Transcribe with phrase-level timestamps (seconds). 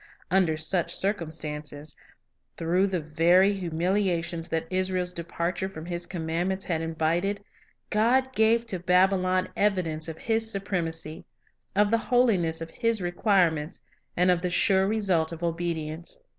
[0.31, 1.95] Under such circumstances,
[2.57, 7.43] through the very humiliations that Israel's departure from His commandments had invited,
[7.91, 11.23] God gave to Babylon evidence of His supremacy,
[11.75, 13.83] of the holiness of His requirements,
[14.17, 16.17] and of the sure result of obedience.